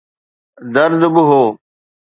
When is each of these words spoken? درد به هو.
درد 0.73 1.01
به 1.13 1.21
هو. 1.29 1.43